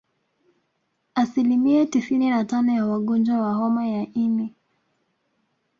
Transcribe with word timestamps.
Asilimia 1.15 1.85
tisini 1.85 2.29
na 2.29 2.45
tano 2.45 2.73
ya 2.73 2.85
wagonjwa 2.85 3.41
wa 3.41 3.53
homa 3.53 3.87
ya 3.87 4.07
ini 4.13 4.55